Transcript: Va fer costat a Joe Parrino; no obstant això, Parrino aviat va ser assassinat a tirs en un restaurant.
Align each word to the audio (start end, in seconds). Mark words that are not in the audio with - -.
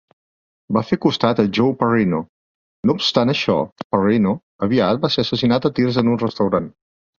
Va 0.77 0.81
fer 0.91 0.97
costat 1.05 1.41
a 1.43 1.45
Joe 1.57 1.73
Parrino; 1.81 2.21
no 2.91 2.97
obstant 3.01 3.33
això, 3.35 3.59
Parrino 3.97 4.35
aviat 4.71 5.05
va 5.07 5.15
ser 5.19 5.29
assassinat 5.29 5.71
a 5.71 5.75
tirs 5.81 6.03
en 6.05 6.13
un 6.17 6.21
restaurant. 6.27 6.75